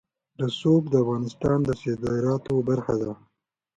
[0.41, 3.11] رسوب د افغانستان د صادراتو برخه ده.